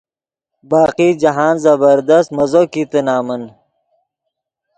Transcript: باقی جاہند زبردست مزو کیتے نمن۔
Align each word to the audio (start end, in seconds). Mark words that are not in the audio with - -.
باقی 0.69 1.09
جاہند 1.21 1.57
زبردست 1.65 2.29
مزو 2.35 2.61
کیتے 2.73 2.99
نمن۔ 3.05 3.43